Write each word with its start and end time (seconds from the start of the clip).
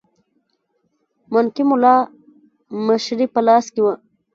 مانکي 1.31 1.63
مُلا 1.69 1.95
مشري 2.85 3.25
په 3.33 3.39
لاس 3.47 3.65
کې 3.73 3.79
وه. 3.85 3.93